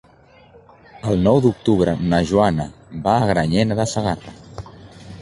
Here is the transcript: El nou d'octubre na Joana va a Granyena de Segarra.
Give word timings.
El 1.11 1.21
nou 1.27 1.37
d'octubre 1.43 1.95
na 2.15 2.23
Joana 2.31 2.67
va 3.07 3.17
a 3.21 3.31
Granyena 3.35 3.81
de 3.83 3.91
Segarra. 3.97 4.39